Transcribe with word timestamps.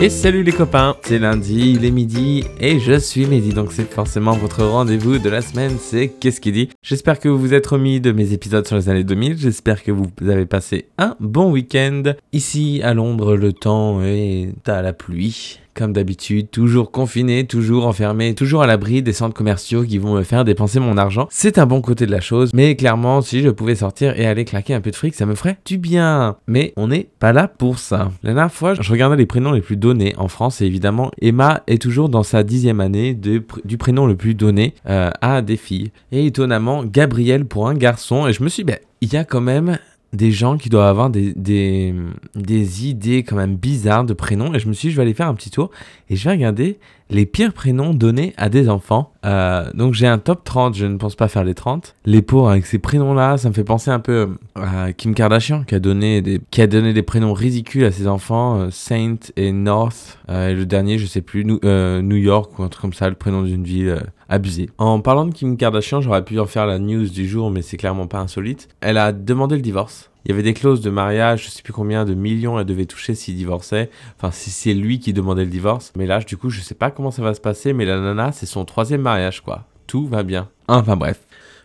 Et 0.00 0.10
salut 0.10 0.44
les 0.44 0.52
copains, 0.52 0.94
c'est 1.02 1.18
lundi, 1.18 1.72
il 1.72 1.84
est 1.84 1.90
midi 1.90 2.44
et 2.60 2.78
je 2.78 3.00
suis 3.00 3.26
Mehdi, 3.26 3.52
donc 3.52 3.72
c'est 3.72 3.92
forcément 3.92 4.30
votre 4.30 4.62
rendez-vous 4.62 5.18
de 5.18 5.28
la 5.28 5.42
semaine, 5.42 5.76
c'est 5.80 6.06
Qu'est-ce 6.20 6.40
qu'il 6.40 6.52
dit? 6.52 6.68
J'espère 6.82 7.18
que 7.18 7.28
vous 7.28 7.36
vous 7.36 7.52
êtes 7.52 7.66
remis 7.66 8.00
de 8.00 8.12
mes 8.12 8.32
épisodes 8.32 8.64
sur 8.64 8.76
les 8.76 8.88
années 8.88 9.02
2000, 9.02 9.36
j'espère 9.38 9.82
que 9.82 9.90
vous 9.90 10.06
avez 10.20 10.46
passé 10.46 10.86
un 10.98 11.16
bon 11.18 11.50
week-end. 11.50 12.04
Ici 12.32 12.80
à 12.84 12.94
Londres, 12.94 13.34
le 13.34 13.52
temps 13.52 14.00
est 14.04 14.52
à 14.68 14.82
la 14.82 14.92
pluie, 14.92 15.58
comme 15.78 15.92
d'habitude, 15.92 16.50
toujours 16.50 16.90
confiné, 16.90 17.46
toujours 17.46 17.86
enfermé, 17.86 18.34
toujours 18.34 18.62
à 18.62 18.66
l'abri 18.66 19.00
des 19.00 19.12
centres 19.12 19.34
commerciaux 19.34 19.84
qui 19.84 19.98
vont 19.98 20.16
me 20.16 20.24
faire 20.24 20.44
dépenser 20.44 20.80
mon 20.80 20.96
argent. 20.96 21.28
C'est 21.30 21.56
un 21.56 21.66
bon 21.66 21.80
côté 21.80 22.04
de 22.04 22.10
la 22.10 22.20
chose, 22.20 22.50
mais 22.52 22.74
clairement, 22.74 23.22
si 23.22 23.42
je 23.42 23.48
pouvais 23.48 23.76
sortir 23.76 24.18
et 24.18 24.26
aller 24.26 24.44
claquer 24.44 24.74
un 24.74 24.80
peu 24.80 24.90
de 24.90 24.96
fric, 24.96 25.14
ça 25.14 25.24
me 25.24 25.36
ferait 25.36 25.56
du 25.64 25.78
bien. 25.78 26.36
Mais 26.48 26.72
on 26.76 26.88
n'est 26.88 27.08
pas 27.20 27.32
là 27.32 27.46
pour 27.46 27.78
ça. 27.78 28.10
La 28.24 28.34
dernière 28.34 28.52
fois, 28.52 28.74
je 28.74 28.90
regardais 28.90 29.16
les 29.16 29.26
prénoms 29.26 29.52
les 29.52 29.60
plus 29.60 29.76
donnés 29.76 30.14
en 30.18 30.26
France 30.26 30.60
et 30.60 30.66
évidemment, 30.66 31.12
Emma 31.20 31.62
est 31.68 31.80
toujours 31.80 32.08
dans 32.08 32.24
sa 32.24 32.42
dixième 32.42 32.80
année 32.80 33.14
du 33.14 33.78
prénom 33.78 34.06
le 34.06 34.16
plus 34.16 34.34
donné 34.34 34.74
euh, 34.88 35.10
à 35.20 35.42
des 35.42 35.56
filles. 35.56 35.92
Et 36.10 36.26
étonnamment, 36.26 36.84
Gabriel 36.84 37.44
pour 37.44 37.68
un 37.68 37.74
garçon. 37.74 38.26
Et 38.26 38.32
je 38.32 38.42
me 38.42 38.48
suis 38.48 38.64
dit, 38.64 38.72
ben, 38.72 38.78
il 39.00 39.12
y 39.12 39.16
a 39.16 39.24
quand 39.24 39.40
même 39.40 39.78
des 40.12 40.32
gens 40.32 40.56
qui 40.56 40.70
doivent 40.70 40.88
avoir 40.88 41.10
des, 41.10 41.34
des, 41.34 41.94
des, 42.34 42.86
idées 42.86 43.22
quand 43.22 43.36
même 43.36 43.56
bizarres 43.56 44.04
de 44.04 44.14
prénoms. 44.14 44.54
Et 44.54 44.58
je 44.58 44.68
me 44.68 44.72
suis 44.72 44.88
dit, 44.88 44.92
je 44.92 44.96
vais 44.96 45.02
aller 45.02 45.14
faire 45.14 45.28
un 45.28 45.34
petit 45.34 45.50
tour 45.50 45.70
et 46.08 46.16
je 46.16 46.24
vais 46.24 46.30
regarder 46.34 46.78
les 47.10 47.26
pires 47.26 47.52
prénoms 47.52 47.92
donnés 47.94 48.32
à 48.36 48.48
des 48.48 48.68
enfants. 48.68 49.12
Euh, 49.24 49.70
donc 49.74 49.94
j'ai 49.94 50.06
un 50.06 50.18
top 50.18 50.44
30, 50.44 50.74
je 50.74 50.86
ne 50.86 50.96
pense 50.96 51.14
pas 51.14 51.28
faire 51.28 51.44
les 51.44 51.54
30. 51.54 51.94
Les 52.06 52.22
pauvres 52.22 52.50
avec 52.50 52.66
ces 52.66 52.78
prénoms-là, 52.78 53.36
ça 53.36 53.48
me 53.48 53.54
fait 53.54 53.64
penser 53.64 53.90
un 53.90 54.00
peu 54.00 54.36
à 54.54 54.92
Kim 54.92 55.14
Kardashian 55.14 55.64
qui 55.64 55.74
a 55.74 55.78
donné 55.78 56.22
des, 56.22 56.40
qui 56.50 56.62
a 56.62 56.66
donné 56.66 56.92
des 56.92 57.02
prénoms 57.02 57.34
ridicules 57.34 57.84
à 57.84 57.92
ses 57.92 58.06
enfants, 58.06 58.58
euh, 58.58 58.68
Saint 58.70 59.16
et 59.36 59.52
North. 59.52 60.18
Euh, 60.30 60.50
et 60.50 60.54
le 60.54 60.64
dernier, 60.64 60.98
je 60.98 61.06
sais 61.06 61.22
plus, 61.22 61.44
New, 61.44 62.16
York 62.16 62.58
ou 62.58 62.62
un 62.62 62.68
truc 62.68 62.82
comme 62.82 62.92
ça, 62.92 63.08
le 63.08 63.14
prénom 63.14 63.42
d'une 63.42 63.64
ville 63.64 64.02
abusée. 64.28 64.70
En 64.78 65.00
parlant 65.00 65.24
de 65.26 65.32
Kim 65.32 65.56
Kardashian, 65.56 66.00
j'aurais 66.00 66.24
pu 66.24 66.38
en 66.38 66.46
faire 66.46 66.66
la 66.66 66.78
news 66.78 67.08
du 67.08 67.28
jour, 67.28 67.50
mais 67.50 67.62
c'est 67.62 67.76
clairement 67.76 68.06
pas 68.06 68.18
insolite. 68.18 68.68
Elle 68.80 68.98
a 68.98 69.12
demandé 69.12 69.56
le 69.56 69.62
divorce. 69.62 70.10
Il 70.24 70.30
y 70.30 70.34
avait 70.34 70.42
des 70.42 70.52
clauses 70.52 70.82
de 70.82 70.90
mariage, 70.90 71.44
je 71.44 71.50
sais 71.50 71.62
plus 71.62 71.72
combien 71.72 72.04
de 72.04 72.12
millions 72.12 72.58
elle 72.58 72.66
devait 72.66 72.84
toucher 72.84 73.14
s'il 73.14 73.36
divorçait. 73.36 73.88
Enfin, 74.16 74.30
si 74.30 74.50
c'est 74.50 74.74
lui 74.74 74.98
qui 74.98 75.12
demandait 75.12 75.44
le 75.44 75.50
divorce. 75.50 75.92
Mais 75.96 76.06
là, 76.06 76.20
du 76.20 76.36
coup, 76.36 76.50
je 76.50 76.60
sais 76.60 76.74
pas 76.74 76.90
comment 76.90 77.10
ça 77.10 77.22
va 77.22 77.32
se 77.32 77.40
passer, 77.40 77.72
mais 77.72 77.86
la 77.86 77.98
nana, 77.98 78.32
c'est 78.32 78.46
son 78.46 78.64
troisième 78.64 79.00
mariage, 79.00 79.40
quoi. 79.40 79.64
Tout 79.86 80.06
va 80.06 80.22
bien. 80.22 80.50
Enfin, 80.66 80.96
bref. 80.96 81.20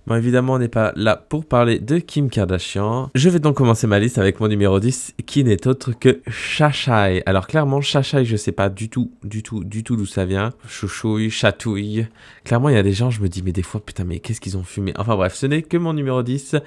Bon, 0.06 0.16
évidemment, 0.16 0.54
on 0.54 0.60
n'est 0.60 0.68
pas 0.68 0.92
là 0.98 1.16
pour 1.16 1.46
parler 1.46 1.80
de 1.80 1.98
Kim 1.98 2.30
Kardashian. 2.30 3.10
Je 3.16 3.30
vais 3.30 3.40
donc 3.40 3.56
commencer 3.56 3.88
ma 3.88 4.00
liste 4.00 4.18
avec 4.18 4.42
mon 4.42 4.50
numéro 4.50 4.82
10, 4.82 5.14
qui 5.26 5.46
n'est 5.46 5.66
autre 5.66 5.94
que 5.98 6.20
Chachai. 6.28 7.24
Alors, 7.26 7.48
clairement, 7.48 7.80
Chachai, 7.80 8.26
je 8.26 8.36
sais 8.36 8.52
pas 8.52 8.68
du 8.68 8.90
tout, 8.90 9.12
du 9.24 9.44
tout, 9.44 9.64
du 9.64 9.82
tout 9.84 9.96
d'où 9.96 10.06
ça 10.06 10.26
vient. 10.26 10.52
Chouchouille, 10.68 11.30
chatouille. 11.30 12.08
Clairement, 12.44 12.68
il 12.68 12.76
y 12.76 12.80
a 12.80 12.84
des 12.84 12.92
gens, 12.92 13.12
je 13.12 13.22
me 13.22 13.30
dis, 13.30 13.42
mais 13.44 13.54
des 13.54 13.64
fois, 13.64 13.80
putain, 13.80 14.04
mais 14.04 14.20
qu'est-ce 14.20 14.42
qu'ils 14.42 14.58
ont 14.58 14.64
fumé? 14.64 14.94
Enfin, 14.98 15.16
bref, 15.16 15.36
ce 15.36 15.46
n'est 15.46 15.62
que 15.62 15.78
mon 15.78 15.94
numéro 15.94 16.22
10. 16.22 16.58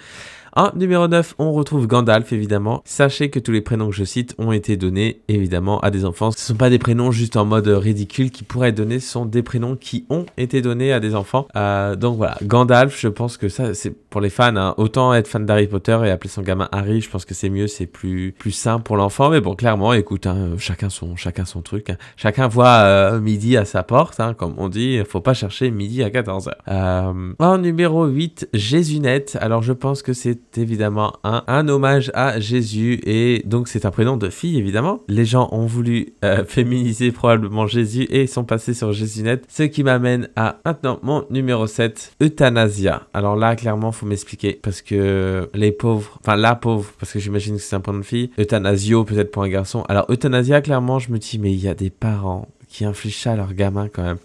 En 0.58 0.70
numéro 0.74 1.06
9, 1.06 1.34
on 1.38 1.52
retrouve 1.52 1.86
Gandalf, 1.86 2.32
évidemment. 2.32 2.80
Sachez 2.86 3.28
que 3.28 3.38
tous 3.38 3.52
les 3.52 3.60
prénoms 3.60 3.90
que 3.90 3.94
je 3.94 4.04
cite 4.04 4.34
ont 4.38 4.52
été 4.52 4.78
donnés, 4.78 5.20
évidemment, 5.28 5.80
à 5.80 5.90
des 5.90 6.06
enfants. 6.06 6.30
Ce 6.30 6.38
ne 6.38 6.46
sont 6.46 6.54
pas 6.54 6.70
des 6.70 6.78
prénoms 6.78 7.10
juste 7.10 7.36
en 7.36 7.44
mode 7.44 7.68
ridicule 7.68 8.30
qui 8.30 8.42
pourraient 8.42 8.70
être 8.70 8.76
donnés, 8.76 8.98
ce 8.98 9.10
sont 9.10 9.26
des 9.26 9.42
prénoms 9.42 9.76
qui 9.76 10.06
ont 10.08 10.24
été 10.38 10.62
donnés 10.62 10.94
à 10.94 11.00
des 11.00 11.14
enfants. 11.14 11.46
Euh, 11.56 11.94
donc 11.94 12.16
voilà, 12.16 12.38
Gandalf, 12.42 12.98
je 12.98 13.08
pense 13.08 13.25
que 13.36 13.48
ça, 13.48 13.74
c'est 13.74 13.90
pour 13.90 14.20
les 14.20 14.30
fans. 14.30 14.56
Hein. 14.56 14.74
Autant 14.76 15.12
être 15.14 15.28
fan 15.28 15.44
d'Harry 15.44 15.66
Potter 15.66 15.98
et 16.04 16.10
appeler 16.10 16.30
son 16.30 16.42
gamin 16.42 16.68
Harry, 16.72 17.00
je 17.00 17.10
pense 17.10 17.24
que 17.24 17.34
c'est 17.34 17.50
mieux, 17.50 17.66
c'est 17.66 17.86
plus, 17.86 18.32
plus 18.38 18.52
simple 18.52 18.84
pour 18.84 18.96
l'enfant. 18.96 19.30
Mais 19.30 19.40
bon, 19.40 19.54
clairement, 19.54 19.92
écoute, 19.92 20.26
hein, 20.26 20.50
chacun, 20.58 20.88
son, 20.88 21.16
chacun 21.16 21.44
son 21.44 21.62
truc. 21.62 21.90
Hein. 21.90 21.96
Chacun 22.16 22.46
voit 22.48 22.68
euh, 22.68 23.20
midi 23.20 23.56
à 23.56 23.64
sa 23.64 23.82
porte, 23.82 24.20
comme 24.38 24.54
on 24.58 24.68
dit. 24.68 24.94
Il 24.94 25.04
faut 25.04 25.20
pas 25.20 25.34
chercher 25.34 25.70
midi 25.70 26.02
à 26.02 26.10
14h. 26.10 26.50
Euh, 26.68 27.32
en 27.38 27.58
numéro 27.58 28.06
8, 28.06 28.48
Jésunette. 28.54 29.36
Alors 29.40 29.62
je 29.62 29.72
pense 29.72 30.02
que 30.02 30.12
c'est 30.12 30.58
évidemment 30.58 31.14
un, 31.24 31.42
un, 31.46 31.68
hommage 31.68 32.10
à 32.14 32.38
Jésus 32.38 33.00
et 33.04 33.42
donc 33.44 33.68
c'est 33.68 33.84
un 33.84 33.90
prénom 33.90 34.16
de 34.16 34.28
fille 34.28 34.58
évidemment. 34.58 35.00
Les 35.08 35.24
gens 35.24 35.48
ont 35.52 35.66
voulu 35.66 36.14
euh, 36.24 36.44
féminiser 36.48 37.12
probablement 37.12 37.66
Jésus 37.66 38.06
et 38.10 38.26
sont 38.26 38.44
passés 38.44 38.74
sur 38.74 38.92
Jésusnet, 38.92 39.40
ce 39.48 39.64
qui 39.64 39.82
m'amène 39.82 40.28
à 40.36 40.58
maintenant 40.64 40.98
mon 41.02 41.24
numéro 41.30 41.66
7, 41.66 42.16
Euthanasia. 42.22 43.06
Alors 43.16 43.34
là 43.34 43.56
clairement 43.56 43.92
faut 43.92 44.04
m'expliquer 44.04 44.60
parce 44.62 44.82
que 44.82 45.48
les 45.54 45.72
pauvres, 45.72 46.18
enfin 46.20 46.36
la 46.36 46.54
pauvre 46.54 46.92
parce 46.98 47.14
que 47.14 47.18
j'imagine 47.18 47.56
que 47.56 47.62
c'est 47.62 47.74
un 47.74 47.80
prénom 47.80 48.00
de 48.00 48.04
fille, 48.04 48.30
Euthanasio 48.38 49.04
peut-être 49.04 49.30
pour 49.30 49.42
un 49.42 49.48
garçon. 49.48 49.86
Alors 49.88 50.04
Euthanasia 50.10 50.60
clairement 50.60 50.98
je 50.98 51.10
me 51.10 51.16
dis 51.16 51.38
mais 51.38 51.50
il 51.50 51.58
y 51.58 51.66
a 51.66 51.74
des 51.74 51.88
parents 51.88 52.46
qui 52.68 52.84
infligent 52.84 53.22
ça 53.22 53.32
à 53.32 53.36
leurs 53.36 53.54
gamins 53.54 53.88
quand 53.88 54.02
même. 54.02 54.18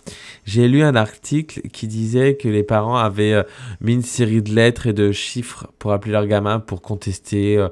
J'ai 0.44 0.68
lu 0.68 0.84
un 0.84 0.97
article 0.97 1.62
qui 1.69 1.88
disait 1.88 2.35
que 2.35 2.50
les 2.50 2.63
parents 2.63 2.97
avaient 2.97 3.31
euh, 3.31 3.44
mis 3.79 3.94
une 3.94 4.02
série 4.02 4.41
de 4.41 4.53
lettres 4.53 4.88
et 4.88 4.94
de 4.94 5.13
chiffres 5.13 5.68
pour 5.79 5.94
appeler 5.94 6.12
leurs 6.12 6.28
gamins 6.28 6.59
pour 6.59 6.81
contester 6.81 7.58
euh, 7.58 7.69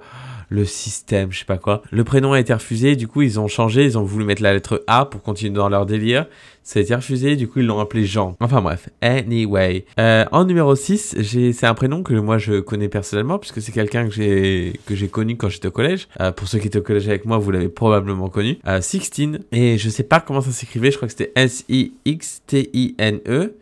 le 0.49 0.65
système, 0.65 1.31
je 1.31 1.39
sais 1.39 1.45
pas 1.45 1.57
quoi. 1.57 1.81
Le 1.91 2.03
prénom 2.03 2.33
a 2.33 2.39
été 2.39 2.53
refusé, 2.53 2.95
du 2.95 3.07
coup 3.07 3.21
ils 3.21 3.39
ont 3.39 3.47
changé, 3.47 3.85
ils 3.85 3.97
ont 3.97 4.03
voulu 4.03 4.25
mettre 4.25 4.43
la 4.43 4.53
lettre 4.53 4.83
A 4.87 5.05
pour 5.05 5.21
continuer 5.21 5.53
dans 5.53 5.69
leur 5.69 5.85
délire. 5.85 6.25
Ça 6.61 6.79
a 6.79 6.83
été 6.83 6.93
refusé, 6.93 7.35
du 7.35 7.47
coup 7.47 7.59
ils 7.59 7.65
l'ont 7.65 7.79
appelé 7.79 8.05
Jean. 8.05 8.35
Enfin 8.39 8.61
bref, 8.61 8.89
anyway. 9.01 9.85
Euh, 9.99 10.25
en 10.31 10.45
numéro 10.45 10.75
6, 10.75 11.15
c'est 11.51 11.65
un 11.65 11.73
prénom 11.73 12.03
que 12.03 12.13
moi 12.13 12.37
je 12.37 12.59
connais 12.59 12.89
personnellement, 12.89 13.39
puisque 13.39 13.61
c'est 13.61 13.71
quelqu'un 13.71 14.07
que 14.07 14.13
j'ai 14.13 15.07
connu 15.07 15.35
quand 15.35 15.49
j'étais 15.49 15.67
au 15.67 15.71
collège. 15.71 16.07
Euh, 16.19 16.31
pour 16.31 16.47
ceux 16.47 16.59
qui 16.59 16.67
étaient 16.67 16.77
au 16.79 16.83
collège 16.83 17.07
avec 17.07 17.25
moi, 17.25 17.37
vous 17.37 17.49
l'avez 17.51 17.69
probablement 17.69 18.29
connu. 18.29 18.59
Euh, 18.67 18.81
Sixtine. 18.81 19.39
Et 19.51 19.77
je 19.77 19.89
sais 19.89 20.03
pas 20.03 20.19
comment 20.19 20.41
ça 20.41 20.51
s'écrivait, 20.51 20.91
je 20.91 20.97
crois 20.97 21.07
que 21.07 21.13
c'était 21.13 21.31
S-I-X-T-I-N-E. 21.35 21.95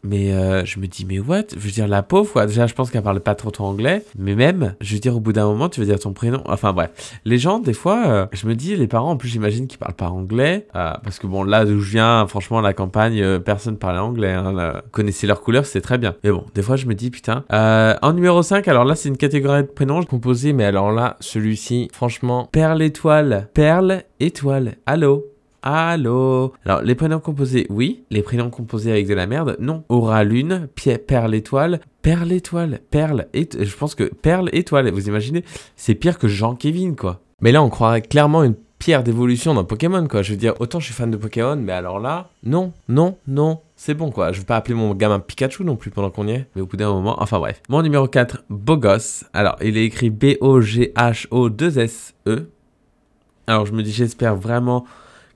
Mais 0.04 0.34
euh, 0.34 0.66
je 0.66 0.80
me 0.80 0.88
dis, 0.88 1.06
mais 1.06 1.20
what? 1.20 1.44
Je 1.56 1.60
veux 1.60 1.72
dire, 1.72 1.88
la 1.88 2.04
pauvre, 2.04 2.32
quoi. 2.34 2.46
Déjà, 2.46 2.68
je 2.68 2.74
pense 2.74 2.92
qu'elle 2.92 3.04
parle 3.04 3.20
pas 3.22 3.36
trop 3.36 3.52
trop 3.52 3.66
anglais. 3.66 4.04
Mais 4.18 4.36
même, 4.36 4.76
je 4.82 4.94
veux 4.94 5.00
dire, 5.00 5.16
au 5.16 5.20
bout 5.20 5.34
d'un 5.34 5.46
moment, 5.46 5.70
tu 5.70 5.80
veux 5.80 5.86
dire 5.86 6.00
ton 6.00 6.14
prénom. 6.14 6.42
Enfin 6.46 6.74
Les 7.26 7.38
gens, 7.38 7.60
des 7.60 7.74
fois, 7.74 8.08
euh, 8.08 8.26
je 8.32 8.48
me 8.48 8.56
dis, 8.56 8.76
les 8.76 8.88
parents, 8.88 9.12
en 9.12 9.18
plus, 9.18 9.30
j'imagine 9.30 9.68
qu'ils 9.68 9.80
parlent 9.80 9.94
pas 9.94 10.10
anglais. 10.10 10.68
Euh, 10.76 10.94
parce 11.04 11.20
que 11.20 11.28
bon, 11.28 11.44
là 11.44 11.66
d'où 11.66 11.80
je 11.80 11.92
viens, 11.92 12.28
franchement, 12.28 12.62
la 12.62 12.74
campagne 12.74 13.22
euh, 13.22 13.40
personne 13.40 13.78
parlait 13.78 14.00
anglais. 14.00 14.34
Hein, 14.34 14.82
connaissait 14.92 15.28
leurs 15.28 15.42
couleurs, 15.42 15.66
c'est 15.66 15.82
très 15.82 15.98
bien. 15.98 16.16
Mais 16.24 16.32
bon, 16.32 16.46
des 16.54 16.62
fois, 16.62 16.76
je 16.76 16.86
me 16.86 16.96
dis, 16.96 17.10
putain. 17.10 17.44
En 17.50 18.14
numéro 18.14 18.42
5, 18.42 18.68
alors 18.68 18.86
là, 18.86 18.96
c'est 18.96 19.10
une 19.10 19.18
catégorie 19.18 19.64
de 19.64 19.68
prénoms 19.68 20.04
composés, 20.04 20.54
mais 20.54 20.66
alors 20.66 20.92
là, 20.92 21.18
celui-ci, 21.20 21.90
franchement, 21.94 22.48
Perle 22.52 22.82
Étoile. 22.82 23.50
Perle 23.54 24.04
Étoile. 24.20 24.76
Allô? 24.86 25.37
Allô? 25.70 26.54
Alors, 26.64 26.82
les 26.82 26.96
prénoms 26.96 27.20
composés, 27.20 27.68
oui. 27.70 28.06
Les 28.10 28.22
prénoms 28.22 28.50
composés 28.50 28.90
avec 28.90 29.06
de 29.06 29.14
la 29.14 29.28
merde, 29.28 29.58
non. 29.60 29.84
Aura 29.90 30.24
Lune, 30.24 30.70
Pierre, 30.76 31.00
Perle 31.06 31.36
Étoile, 31.36 31.82
Perle 32.02 32.32
Étoile, 32.32 32.80
Perle 32.90 33.28
et 33.34 33.50
Je 33.60 33.76
pense 33.76 33.94
que 33.94 34.06
Perle 34.06 34.50
Étoile, 34.54 34.90
vous 34.92 35.10
imaginez 35.10 35.44
C'est 35.76 35.94
pire 35.94 36.20
que 36.20 36.30
Jean-Kévin, 36.30 36.94
quoi. 36.94 37.20
Mais 37.42 37.52
là, 37.52 37.62
on 37.62 37.70
croirait 37.70 38.02
clairement 38.02 38.46
une 38.46 38.56
pierre 38.80 39.04
d'évolution 39.04 39.54
dans 39.54 39.66
Pokémon, 39.66 40.08
quoi. 40.08 40.22
Je 40.22 40.32
veux 40.32 40.38
dire, 40.38 40.54
autant 40.62 40.80
je 40.80 40.86
suis 40.86 40.94
fan 40.94 41.12
de 41.12 41.18
Pokémon, 41.18 41.58
mais 41.58 41.74
alors 41.74 42.00
là, 42.00 42.30
non, 42.44 42.72
non, 42.88 43.18
non, 43.28 43.60
c'est 43.76 43.94
bon, 43.94 44.10
quoi. 44.10 44.32
Je 44.32 44.40
veux 44.40 44.46
pas 44.46 44.56
appeler 44.56 44.76
mon 44.76 44.96
gamin 44.96 45.20
Pikachu 45.20 45.66
non 45.66 45.76
plus 45.76 45.92
pendant 45.92 46.12
qu'on 46.12 46.30
y 46.30 46.32
est, 46.32 46.48
mais 46.56 46.62
au 46.62 46.66
bout 46.66 46.78
d'un 46.78 46.94
moment, 46.94 47.22
enfin 47.22 47.40
bref. 47.40 47.62
Mon 47.68 47.82
numéro 47.82 48.08
4, 48.08 48.46
Bogos. 48.50 49.26
Alors, 49.34 49.58
il 49.62 49.76
est 49.76 49.84
écrit 49.84 50.12
B-O-G-H-O-2-S-E. 50.12 52.52
Alors, 53.48 53.66
je 53.66 53.74
me 53.74 53.84
dis, 53.84 53.92
j'espère 53.92 54.38
vraiment 54.38 54.86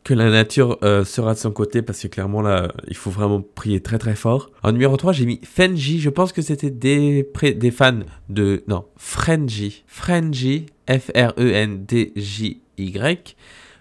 que 0.03 0.13
la 0.13 0.29
nature 0.29 0.77
euh, 0.83 1.05
sera 1.05 1.33
de 1.33 1.39
son 1.39 1.51
côté 1.51 1.81
parce 1.81 2.01
que 2.01 2.07
clairement 2.07 2.41
là 2.41 2.73
il 2.87 2.95
faut 2.95 3.11
vraiment 3.11 3.41
prier 3.41 3.81
très 3.81 3.99
très 3.99 4.15
fort. 4.15 4.49
En 4.63 4.71
numéro 4.71 4.97
3 4.97 5.13
j'ai 5.13 5.25
mis 5.25 5.39
Fenji, 5.43 5.99
je 5.99 6.09
pense 6.09 6.33
que 6.33 6.41
c'était 6.41 6.71
des, 6.71 7.27
des 7.55 7.71
fans 7.71 7.99
de... 8.29 8.63
Non, 8.67 8.85
Frenji. 8.97 9.83
Frenji, 9.87 10.65
F-R-E-N-D-J 10.89 12.61
y. 12.77 13.35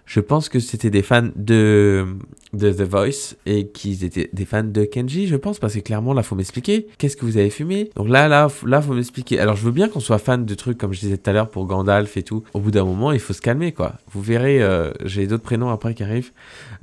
Je 0.05 0.19
pense 0.19 0.49
que 0.49 0.59
c'était 0.59 0.89
des 0.89 1.01
fans 1.01 1.29
de, 1.35 2.05
de 2.53 2.71
The 2.71 2.81
Voice 2.81 3.35
et 3.45 3.67
qu'ils 3.67 4.03
étaient 4.03 4.29
des 4.33 4.45
fans 4.45 4.63
de 4.63 4.83
Kenji, 4.83 5.27
je 5.27 5.35
pense, 5.35 5.59
parce 5.59 5.73
que 5.73 5.79
clairement, 5.79 6.13
là, 6.13 6.23
faut 6.23 6.35
m'expliquer. 6.35 6.87
Qu'est-ce 6.97 7.15
que 7.15 7.25
vous 7.25 7.37
avez 7.37 7.49
fumé? 7.49 7.89
Donc 7.95 8.09
là, 8.09 8.27
là, 8.27 8.47
là, 8.65 8.81
faut 8.81 8.93
m'expliquer. 8.93 9.39
Alors, 9.39 9.55
je 9.55 9.63
veux 9.63 9.71
bien 9.71 9.87
qu'on 9.87 9.99
soit 9.99 10.17
fan 10.17 10.45
de 10.45 10.55
trucs, 10.55 10.77
comme 10.77 10.93
je 10.93 10.99
disais 10.99 11.17
tout 11.17 11.29
à 11.29 11.33
l'heure, 11.33 11.49
pour 11.49 11.65
Gandalf 11.65 12.17
et 12.17 12.23
tout. 12.23 12.43
Au 12.53 12.59
bout 12.59 12.71
d'un 12.71 12.83
moment, 12.83 13.11
il 13.11 13.19
faut 13.19 13.33
se 13.33 13.41
calmer, 13.41 13.71
quoi. 13.71 13.93
Vous 14.11 14.21
verrez, 14.21 14.61
euh, 14.61 14.91
j'ai 15.05 15.27
d'autres 15.27 15.43
prénoms 15.43 15.69
après 15.69 15.93
qui 15.93 16.03
arrivent 16.03 16.31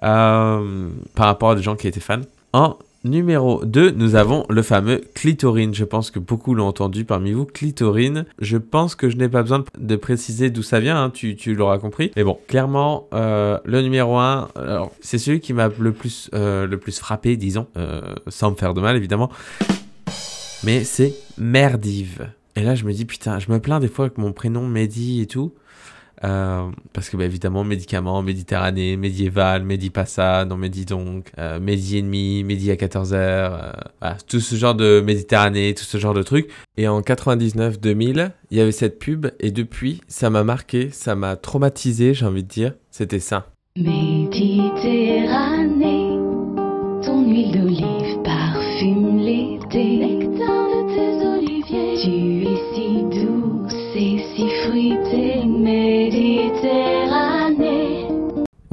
euh, 0.02 0.88
par 1.14 1.26
rapport 1.26 1.50
à 1.50 1.54
des 1.54 1.62
gens 1.62 1.76
qui 1.76 1.86
étaient 1.86 2.00
fans. 2.00 2.20
En 2.52 2.78
Numéro 3.08 3.64
2, 3.64 3.92
nous 3.92 4.16
avons 4.16 4.44
le 4.50 4.60
fameux 4.60 5.00
clitorine. 5.14 5.72
Je 5.74 5.84
pense 5.84 6.10
que 6.10 6.18
beaucoup 6.18 6.54
l'ont 6.54 6.66
entendu 6.66 7.06
parmi 7.06 7.32
vous. 7.32 7.46
Clitorine, 7.46 8.26
je 8.38 8.58
pense 8.58 8.94
que 8.94 9.08
je 9.08 9.16
n'ai 9.16 9.30
pas 9.30 9.40
besoin 9.40 9.64
de 9.78 9.96
préciser 9.96 10.50
d'où 10.50 10.62
ça 10.62 10.78
vient, 10.78 11.04
hein. 11.04 11.10
tu, 11.10 11.54
l'auras 11.54 11.78
compris. 11.78 12.10
Mais 12.16 12.24
bon, 12.24 12.38
clairement, 12.48 13.08
euh, 13.14 13.58
le 13.64 13.80
numéro 13.80 14.18
1, 14.18 14.48
c'est 15.00 15.16
celui 15.16 15.40
qui 15.40 15.54
m'a 15.54 15.70
le, 15.78 15.92
plus, 15.92 16.28
euh, 16.34 16.68
frappé, 16.90 17.38
disons, 17.38 17.66
euh, 17.78 18.14
sans 18.26 18.50
me 18.50 18.56
faire 18.56 18.74
de 18.74 18.82
mal 18.82 18.94
évidemment. 18.94 19.30
Mais 20.62 20.84
c'est 20.84 21.14
Merdive. 21.38 22.28
Et 22.56 22.62
là, 22.62 22.74
je 22.74 22.84
me 22.84 22.92
dis, 22.92 23.06
putain, 23.06 23.38
je 23.38 23.50
me 23.50 23.58
plains 23.58 23.80
des 23.80 23.88
fois 23.88 24.06
avec 24.06 24.18
mon 24.18 24.32
prénom 24.32 24.66
Mehdi 24.66 25.22
et 25.22 25.26
tout. 25.26 25.54
Euh, 26.24 26.70
parce 26.92 27.10
que, 27.10 27.16
bah, 27.16 27.24
évidemment, 27.24 27.64
médicaments, 27.64 28.22
Méditerranée, 28.22 28.96
médiéval, 28.96 29.62
Médipassa, 29.62 30.44
non, 30.44 30.56
Médi 30.56 30.84
donc, 30.84 31.30
euh, 31.38 31.60
Médi 31.60 31.98
ennemi, 31.98 32.44
Médi 32.44 32.70
à 32.70 32.76
14h, 32.76 33.14
euh, 33.14 33.72
tout 34.28 34.40
ce 34.40 34.56
genre 34.56 34.74
de 34.74 35.00
Méditerranée, 35.00 35.74
tout 35.74 35.84
ce 35.84 35.98
genre 35.98 36.14
de 36.14 36.22
trucs. 36.22 36.50
Et 36.76 36.88
en 36.88 37.00
99-2000, 37.00 38.32
il 38.50 38.58
y 38.58 38.60
avait 38.60 38.72
cette 38.72 38.98
pub, 38.98 39.28
et 39.40 39.50
depuis, 39.50 40.00
ça 40.08 40.30
m'a 40.30 40.44
marqué, 40.44 40.90
ça 40.90 41.14
m'a 41.14 41.36
traumatisé, 41.36 42.14
j'ai 42.14 42.26
envie 42.26 42.42
de 42.42 42.48
dire. 42.48 42.72
C'était 42.90 43.20
ça. 43.20 43.46
Méditerranée, 43.76 46.18
ton 47.04 47.28
huile 47.28 47.52
d'olive 47.52 47.97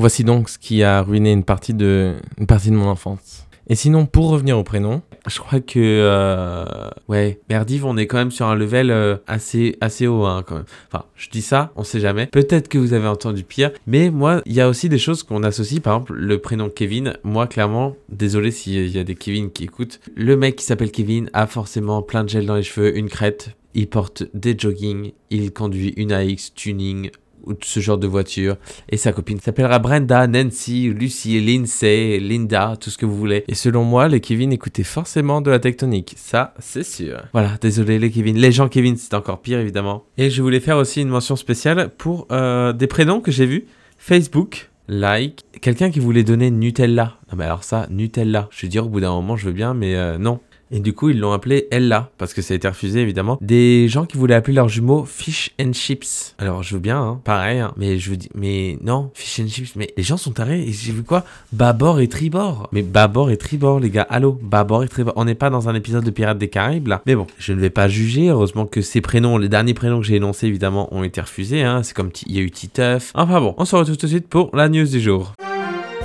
Voici 0.05 0.23
donc 0.23 0.49
ce 0.49 0.59
qui 0.59 0.83
a 0.83 1.01
ruiné 1.01 1.31
une 1.31 1.43
partie 1.43 1.73
de, 1.73 2.13
une 2.37 2.45
partie 2.45 2.69
de 2.69 2.75
mon 2.75 2.89
enfance. 2.89 3.47
Et 3.65 3.73
sinon, 3.73 4.05
pour 4.05 4.29
revenir 4.29 4.55
au 4.55 4.63
prénom, 4.63 5.01
je 5.25 5.39
crois 5.39 5.61
que 5.61 5.79
euh, 5.79 6.63
ouais, 7.07 7.39
Merdiv, 7.49 7.87
on 7.87 7.97
est 7.97 8.05
quand 8.05 8.17
même 8.17 8.29
sur 8.29 8.45
un 8.45 8.53
level 8.53 8.91
euh, 8.91 9.17
assez 9.25 9.77
assez 9.81 10.05
haut 10.05 10.25
hein, 10.25 10.43
quand 10.45 10.57
même. 10.57 10.65
Enfin, 10.91 11.05
je 11.15 11.31
dis 11.31 11.41
ça, 11.41 11.71
on 11.75 11.83
sait 11.83 11.99
jamais. 11.99 12.27
Peut-être 12.27 12.67
que 12.67 12.77
vous 12.77 12.93
avez 12.93 13.07
entendu 13.07 13.43
pire, 13.43 13.71
mais 13.87 14.11
moi, 14.11 14.43
il 14.45 14.53
y 14.53 14.61
a 14.61 14.69
aussi 14.69 14.89
des 14.89 14.99
choses 14.99 15.23
qu'on 15.23 15.41
associe. 15.41 15.81
Par 15.81 15.95
exemple, 15.95 16.13
le 16.13 16.37
prénom 16.37 16.69
Kevin. 16.69 17.13
Moi, 17.23 17.47
clairement, 17.47 17.95
désolé 18.07 18.51
s'il 18.51 18.87
y 18.87 18.99
a 18.99 19.03
des 19.03 19.15
Kevin 19.15 19.49
qui 19.49 19.63
écoutent. 19.63 20.01
Le 20.15 20.37
mec 20.37 20.57
qui 20.57 20.65
s'appelle 20.65 20.91
Kevin 20.91 21.31
a 21.33 21.47
forcément 21.47 22.03
plein 22.03 22.23
de 22.23 22.29
gel 22.29 22.45
dans 22.45 22.57
les 22.57 22.61
cheveux, 22.61 22.95
une 22.95 23.09
crête. 23.09 23.55
Il 23.73 23.87
porte 23.87 24.23
des 24.35 24.55
jogging, 24.55 25.13
il 25.31 25.51
conduit 25.51 25.95
une 25.97 26.13
AX 26.13 26.53
tuning 26.53 27.09
ou 27.45 27.53
ce 27.61 27.79
genre 27.79 27.97
de 27.97 28.07
voiture. 28.07 28.57
Et 28.89 28.97
sa 28.97 29.13
copine 29.13 29.39
s'appellera 29.39 29.79
Brenda, 29.79 30.27
Nancy, 30.27 30.89
Lucie, 30.89 31.39
Lindsay, 31.41 32.19
Linda, 32.19 32.75
tout 32.79 32.89
ce 32.89 32.97
que 32.97 33.05
vous 33.05 33.15
voulez. 33.15 33.43
Et 33.47 33.55
selon 33.55 33.83
moi, 33.83 34.07
les 34.07 34.19
Kevin 34.19 34.51
écoutaient 34.51 34.83
forcément 34.83 35.41
de 35.41 35.51
la 35.51 35.59
tectonique. 35.59 36.13
Ça, 36.17 36.53
c'est 36.59 36.83
sûr. 36.83 37.21
Voilà, 37.33 37.57
désolé 37.61 37.99
les 37.99 38.11
Kevin. 38.11 38.37
Les 38.37 38.51
gens 38.51 38.69
Kevin, 38.69 38.97
c'est 38.97 39.13
encore 39.13 39.41
pire 39.41 39.59
évidemment. 39.59 40.05
Et 40.17 40.29
je 40.29 40.41
voulais 40.41 40.59
faire 40.59 40.77
aussi 40.77 41.01
une 41.01 41.09
mention 41.09 41.35
spéciale 41.35 41.89
pour 41.97 42.27
euh, 42.31 42.73
des 42.73 42.87
prénoms 42.87 43.21
que 43.21 43.31
j'ai 43.31 43.45
vus. 43.45 43.65
Facebook, 43.97 44.69
like, 44.87 45.43
quelqu'un 45.61 45.89
qui 45.89 45.99
voulait 45.99 46.23
donner 46.23 46.51
Nutella. 46.51 47.17
Non 47.31 47.37
mais 47.37 47.45
alors 47.45 47.63
ça, 47.63 47.87
Nutella. 47.89 48.47
Je 48.51 48.65
veux 48.65 48.69
dire, 48.69 48.85
au 48.85 48.89
bout 48.89 48.99
d'un 48.99 49.11
moment, 49.11 49.35
je 49.37 49.45
veux 49.47 49.53
bien, 49.53 49.73
mais 49.73 49.95
euh, 49.95 50.17
non. 50.17 50.39
Et 50.71 50.79
du 50.79 50.93
coup, 50.93 51.09
ils 51.09 51.19
l'ont 51.19 51.31
appelé 51.31 51.67
Ella, 51.71 52.09
parce 52.17 52.33
que 52.33 52.41
ça 52.41 52.53
a 52.53 52.57
été 52.57 52.67
refusé 52.67 52.99
évidemment. 52.99 53.37
Des 53.41 53.87
gens 53.87 54.05
qui 54.05 54.17
voulaient 54.17 54.35
appeler 54.35 54.55
leurs 54.55 54.69
jumeaux 54.69 55.05
Fish 55.05 55.51
and 55.61 55.73
Chips. 55.73 56.33
Alors, 56.37 56.63
je 56.63 56.73
veux 56.73 56.79
bien, 56.79 56.99
hein, 56.99 57.21
pareil, 57.23 57.59
hein, 57.59 57.73
mais 57.77 57.99
je 57.99 58.09
veux 58.09 58.17
dire, 58.17 58.29
mais 58.35 58.77
non, 58.81 59.11
Fish 59.13 59.39
and 59.43 59.47
Chips, 59.47 59.75
mais 59.75 59.93
les 59.95 60.03
gens 60.03 60.17
sont 60.17 60.31
tarés. 60.31 60.61
Et 60.61 60.71
j'ai 60.71 60.91
vu 60.91 61.03
quoi? 61.03 61.23
Babord 61.53 61.99
et 61.99 62.07
Tribord. 62.07 62.67
Mais 62.71 62.81
Babord 62.81 63.29
et 63.29 63.37
Tribord, 63.37 63.79
les 63.79 63.89
gars, 63.89 64.07
allô? 64.09 64.39
Babord 64.41 64.83
et 64.83 64.87
Tribord. 64.87 65.13
On 65.17 65.25
n'est 65.25 65.35
pas 65.35 65.49
dans 65.49 65.69
un 65.69 65.75
épisode 65.75 66.03
de 66.03 66.11
Pirates 66.11 66.37
des 66.37 66.49
Caraïbes 66.49 66.87
là. 66.87 67.01
Mais 67.05 67.15
bon, 67.15 67.27
je 67.37 67.53
ne 67.53 67.59
vais 67.59 67.69
pas 67.69 67.87
juger. 67.87 68.29
Heureusement 68.29 68.65
que 68.65 68.81
ces 68.81 69.01
prénoms, 69.01 69.37
les 69.37 69.49
derniers 69.49 69.73
prénoms 69.73 69.99
que 69.99 70.05
j'ai 70.05 70.15
énoncés 70.15 70.47
évidemment, 70.47 70.93
ont 70.93 71.03
été 71.03 71.21
refusés. 71.21 71.63
Hein. 71.63 71.83
C'est 71.83 71.95
comme 71.95 72.09
il 72.25 72.35
y 72.35 72.39
a 72.39 72.41
eu 72.41 72.51
Titeuf. 72.51 73.11
Enfin 73.13 73.39
bon, 73.39 73.53
on 73.57 73.65
se 73.65 73.75
retrouve 73.75 73.97
tout 73.97 74.07
de 74.07 74.11
suite 74.11 74.27
pour 74.27 74.49
la 74.55 74.67
news 74.69 74.87
du 74.87 74.99
jour. 74.99 75.33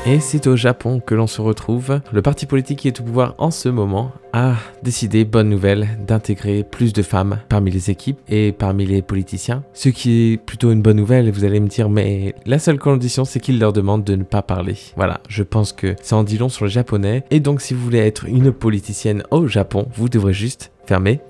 Et 0.07 0.19
c'est 0.19 0.47
au 0.47 0.57
Japon 0.57 0.99
que 0.99 1.15
l'on 1.15 1.27
se 1.27 1.43
retrouve. 1.43 2.01
Le 2.11 2.23
parti 2.23 2.47
politique 2.47 2.79
qui 2.79 2.89
est 2.89 3.01
au 3.01 3.05
pouvoir 3.05 3.35
en 3.37 3.51
ce 3.51 3.69
moment 3.69 4.13
a 4.33 4.55
décidé, 4.83 5.27
bonne 5.27 5.51
nouvelle, 5.51 5.89
d'intégrer 6.07 6.65
plus 6.65 6.95
de 6.95 7.03
femmes 7.03 7.41
parmi 7.51 7.71
les 7.71 7.91
équipes 7.91 8.19
et 8.27 8.53
parmi 8.53 8.87
les 8.87 9.03
politiciens. 9.03 9.63
Ce 9.75 9.91
qui 9.91 10.33
est 10.33 10.37
plutôt 10.39 10.73
une 10.73 10.81
bonne 10.81 10.97
nouvelle, 10.97 11.31
vous 11.31 11.45
allez 11.45 11.61
me 11.61 11.69
dire, 11.69 11.91
mais 11.91 12.35
la 12.47 12.59
seule 12.59 12.79
condition, 12.79 13.27
c'est 13.27 13.41
qu'il 13.41 13.59
leur 13.59 13.75
demande 13.75 14.03
de 14.03 14.17
ne 14.17 14.25
pas 14.25 14.41
parler. 14.41 14.77
Voilà, 14.97 15.21
je 15.29 15.43
pense 15.43 15.75
que 15.75 15.95
ça 16.01 16.17
en 16.17 16.25
dit 16.25 16.39
long 16.39 16.49
sur 16.49 16.65
le 16.65 16.71
japonais. 16.71 17.23
Et 17.31 17.41
donc, 17.41 17.61
si 17.61 17.75
vous 17.75 17.83
voulez 17.83 17.99
être 17.99 18.25
une 18.25 18.53
politicienne 18.53 19.23
au 19.31 19.49
Japon, 19.49 19.87
vous 19.95 20.09
devrez 20.09 20.33
juste 20.33 20.73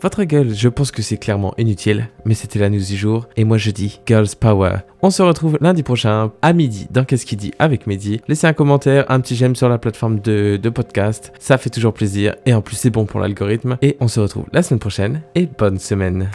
votre 0.00 0.24
gueule. 0.24 0.54
Je 0.54 0.68
pense 0.68 0.90
que 0.90 1.02
c'est 1.02 1.16
clairement 1.16 1.54
inutile, 1.58 2.08
mais 2.24 2.34
c'était 2.34 2.58
la 2.58 2.70
news 2.70 2.78
du 2.78 2.96
jour. 2.96 3.28
Et 3.36 3.44
moi, 3.44 3.58
je 3.58 3.70
dis 3.70 4.00
Girls 4.06 4.28
Power. 4.38 4.78
On 5.02 5.10
se 5.10 5.22
retrouve 5.22 5.58
lundi 5.60 5.82
prochain 5.82 6.32
à 6.42 6.52
midi 6.52 6.86
dans 6.90 7.04
Qu'est-ce 7.04 7.26
qu'il 7.26 7.38
dit 7.38 7.52
avec 7.58 7.86
Mehdi. 7.86 8.20
Laissez 8.28 8.46
un 8.46 8.52
commentaire, 8.52 9.04
un 9.08 9.20
petit 9.20 9.36
j'aime 9.36 9.56
sur 9.56 9.68
la 9.68 9.78
plateforme 9.78 10.20
de 10.20 10.70
podcast. 10.70 11.32
Ça 11.38 11.58
fait 11.58 11.70
toujours 11.70 11.92
plaisir. 11.92 12.36
Et 12.46 12.54
en 12.54 12.62
plus, 12.62 12.76
c'est 12.76 12.90
bon 12.90 13.04
pour 13.04 13.20
l'algorithme. 13.20 13.76
Et 13.82 13.96
on 14.00 14.08
se 14.08 14.20
retrouve 14.20 14.44
la 14.52 14.62
semaine 14.62 14.80
prochaine. 14.80 15.22
Et 15.34 15.46
bonne 15.46 15.78
semaine. 15.78 16.30